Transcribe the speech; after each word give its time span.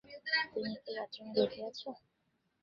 তুমি 0.51 0.71
কি 0.83 0.91
বাথরুমে 0.97 1.31
লুকিয়ে 1.35 1.65
আছো? 1.69 1.89